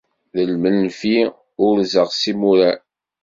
D 0.35 0.37
lmenfi 0.51 1.17
urzeɣ 1.65 2.07
s 2.11 2.21
yimurar. 2.27 2.77